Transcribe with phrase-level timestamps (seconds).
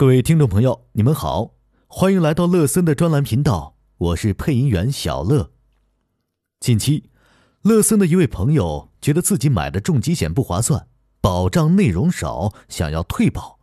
[0.00, 1.56] 各位听众朋友，你们好，
[1.88, 5.50] 欢迎来到乐森的专栏频道，我是配音员小乐。
[6.60, 7.10] 近期，
[7.62, 10.86] 乐森的一位朋友觉得自己买的重疾险不划算，
[11.20, 13.58] 保障内容少，想要退保，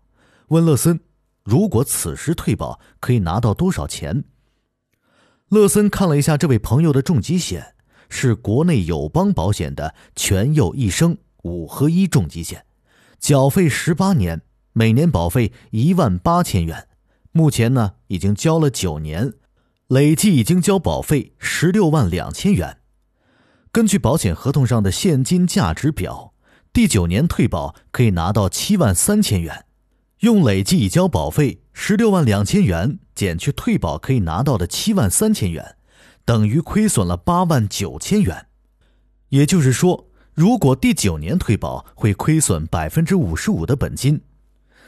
[0.49, 0.99] 问乐森，
[1.45, 4.25] 如果此时退保可以拿到多少钱？
[5.47, 7.75] 乐森看了一下这位朋友的重疾险，
[8.09, 12.65] 是国内友邦保险的全佑一生五合一重疾险，
[13.21, 14.41] 缴费十八年。
[14.77, 16.89] 每年保费一万八千元，
[17.31, 19.31] 目前呢已经交了九年，
[19.87, 22.79] 累计已经交保费十六万两千元。
[23.71, 26.33] 根据保险合同上的现金价值表，
[26.73, 29.63] 第九年退保可以拿到七万三千元，
[30.19, 35.77] 用累计已交保费十六万两千元减去退保可以拿到的七万三千元，
[36.25, 38.47] 等于亏损了八万九千元。
[39.29, 44.19] 也就是说，如果第九年退保，会亏损百分之五十五的本金。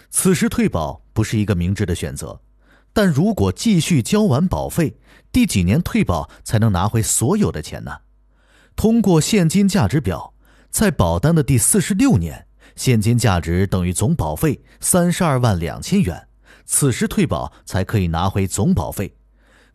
[0.09, 2.41] 此时退保不是一个明智的选择，
[2.93, 4.97] 但如果继续交完保费，
[5.31, 7.99] 第几年退保才能拿回所有的钱呢？
[8.75, 10.33] 通过现金价值表，
[10.69, 16.27] 在保单的第四十六年，现金价值等于总保费三十二万两千元，
[16.65, 19.15] 此时退保才可以拿回总保费。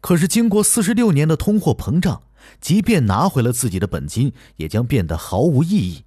[0.00, 2.22] 可是经过四十六年的通货膨胀，
[2.60, 6.04] 即便拿回了自己的本金，也将变得毫无意义。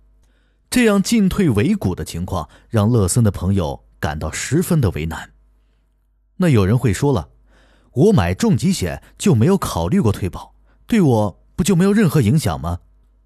[0.70, 3.85] 这样进退维谷的情况，让乐森的朋友。
[4.06, 5.32] 感到十分的为难。
[6.38, 7.30] 那有人会说了，
[7.92, 10.54] 我买重疾险就没有考虑过退保，
[10.86, 12.82] 对我不就没有任何影响吗？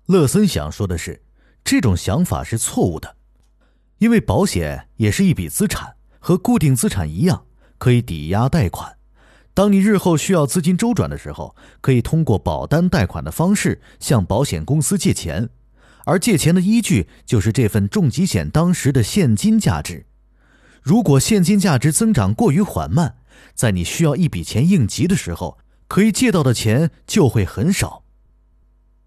[0.06, 1.22] 乐森想说的是，
[1.66, 3.18] 这种想法是错误的，
[3.98, 7.44] 因为保险也是一笔资产，和固定资产一样，
[7.78, 8.96] 可以抵押贷款。
[9.54, 15.50] 当你日后需要资金周转的时候，可以通过保单贷款的方式向保险公司借钱，
[16.06, 20.06] 而借钱的依据就是这份重疾险当时的现金价值。
[20.82, 23.16] 如果现金价值增长过于缓慢，
[23.54, 28.04] 在你需要一笔钱应急的时候，可以借到的钱就会很少。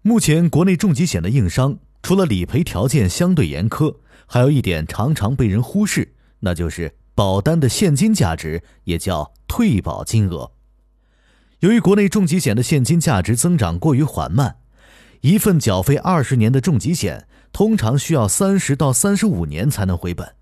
[0.01, 10.51] 目前国内重疾险的硬伤，除了理赔条件相对严苛，还有一点常常被人忽视，那就是保单的现金价值，也叫退保金额。
[11.59, 14.57] 由于国内重疾险的现金价值增长过于缓慢，
[15.21, 20.35] 一份缴费二十年的重疾险，通常需要三十到三十五年才能回本。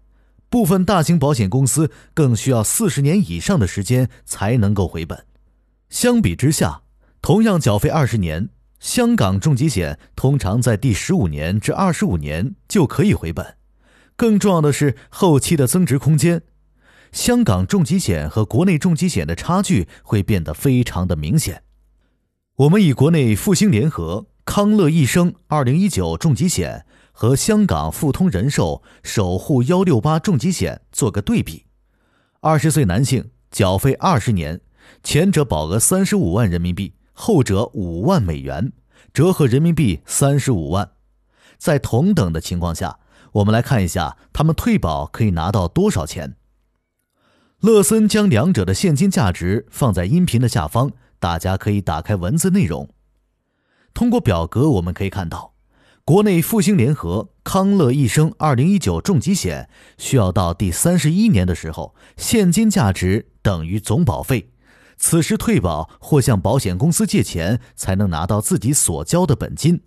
[0.52, 5.26] 部分大型保险公司更需要四十年以上的时间才能够回本。
[5.90, 6.82] 相比之下，
[7.22, 13.56] 同样缴费二十年，香港重疾险通常在第十五年至二十五年就可以回本。
[14.18, 16.42] 更重要的是后期的增值空间，
[17.14, 21.64] 香港重疾险和国内重疾险的差距会变得非常的明显。
[22.58, 26.86] 我们以国内复兴联合、康乐一生二零一九重疾险。
[27.12, 31.66] 和香港富通人寿守护幺六八重疾险做个对比，
[32.40, 34.62] 二十岁男性缴费二十年，
[35.04, 38.72] 前者保额三十五万人民币，后者五万美元，
[39.14, 40.92] 折合人民币三十五万。
[41.58, 43.00] 在同等的情况下，
[43.34, 46.36] 我们来看一下他们退保可以拿到多少钱。
[47.60, 52.90] 乐森将两者的现金价值放在音频的下方，大家可以打开文字内容。
[53.94, 55.51] 通过表格我们可以看到。
[56.04, 59.70] 国内复兴联合、康乐一生二零一九重疾险
[60.00, 64.50] 需要到第三十一年的时候，现金价值等于总保费，
[64.98, 69.84] 此时退保或向保险公司借钱才能拿到自己所交的本金。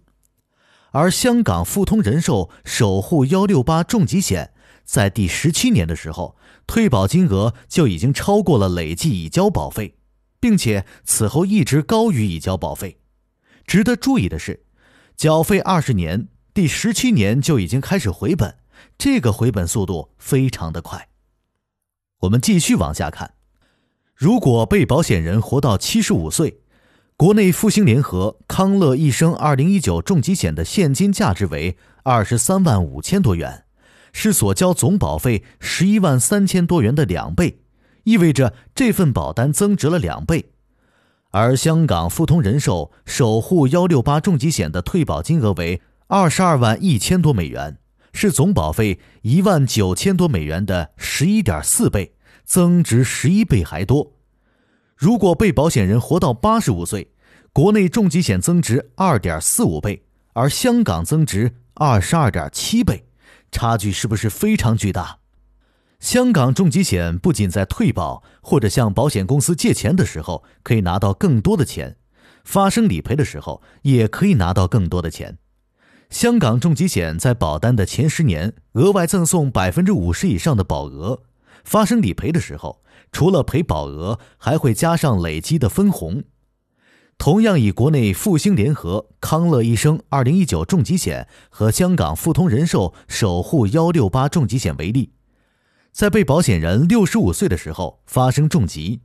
[0.93, 4.53] 而香港富通人寿守护幺六八重疾险
[4.85, 6.37] 在第十七年的时候，
[6.69, 9.97] 退保金额就已经超过了累计已交保费，
[10.39, 12.99] 并且此后一直高于已交保费。
[13.67, 14.64] 值得注意的是。
[15.17, 18.57] 缴费二十年，第十七年就已经开始回本，
[18.99, 21.09] 这个回本速度非常的快。
[22.21, 23.35] 我们继续往下看，
[24.15, 26.61] 如果被保险人活到七十五岁，
[27.17, 33.65] 国内复兴联合、康乐一生二零一九重疾险的现金价值为二十三万五千多元，
[34.13, 37.61] 是所交总保费十一万三千多元的两倍，
[38.03, 40.54] 意味着这份保单增值了两倍。
[41.35, 47.77] 而香港富通人寿守护幺六八重疾险的退保金额为二十二万一千多美元，
[48.13, 52.15] 是总保费一万九千多美元的十一点四倍，
[52.45, 54.13] 增值十一倍还多。
[54.97, 57.11] 如果被保险人活到八十五岁，
[57.53, 60.05] 国内重疾险增值二点四五倍，
[60.35, 63.07] 而香港增值二十二点七倍，
[63.51, 65.19] 差距是不是非常巨大？
[66.01, 71.97] 香港重疾险不仅在退保或者向保险公司借钱的时候可以拿到更多的钱，
[72.45, 75.39] 发生理赔的时候也可以拿到更多的钱。
[76.11, 81.23] 香港重疾险在保单的前十年额外赠送百分之五十以上的保额，
[81.65, 86.23] 发生理赔的时候，除了赔保额，还会加上累积的分红。
[87.17, 95.13] 同样以国内复兴联合、康乐一生二零一九重疾险和香港富通人寿守护幺六八重疾险为例，
[95.95, 99.01] 在被保险人六十五岁的时候发生重疾，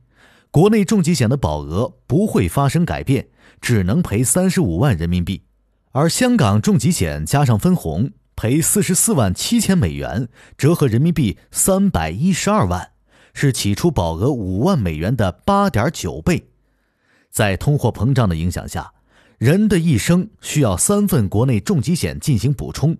[0.50, 3.28] 国内重疾险的保额不会发生改变，
[3.60, 5.44] 只能赔三十五万人民币，
[5.92, 10.28] 而香港重疾险加上分红赔四十四万七千美元，
[10.58, 12.90] 折合人民币三百一十二万，
[13.34, 16.48] 是起初保额五万美元的八点九倍。
[17.30, 18.92] 在通货膨胀的影响下，
[19.38, 22.96] 人的一生需要三份国内重疾险进行补充，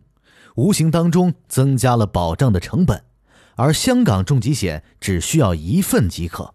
[0.54, 3.02] 无形当中增加了保障的成本，
[3.60, 6.54] 而香港重疾险只需要一份即可。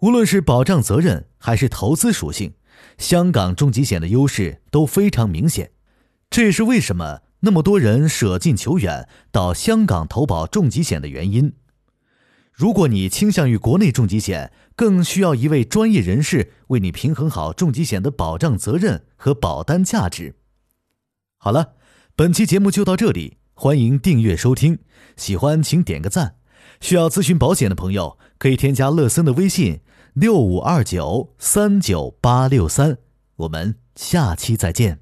[0.00, 2.52] 无论是保障责任还是投资属性，
[2.98, 5.70] 香港重疾险的优势都非常明显，
[6.28, 11.54] 这也是为什么那么多人舍近求远到香港投保重疾险的原因。
[12.52, 20.34] 如果你倾向于国内重疾险，更需要一位专业人士为你平衡好重疾险的保障责任和保单价值。
[21.38, 21.72] 好了，
[22.14, 24.78] 本期节目就到这里，欢迎订阅收听，
[25.18, 26.36] 喜欢请点个赞。
[26.80, 29.80] 需要咨询保险的朋友可以添加乐森的微信
[30.14, 32.96] 六五二九三九八六三，
[33.36, 35.00] 我们下期再见。